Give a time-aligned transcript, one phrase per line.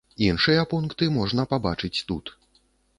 [0.27, 2.37] Іншыя пункты можна пабачыць тут.